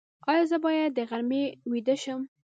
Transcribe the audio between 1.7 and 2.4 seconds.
ویده شم؟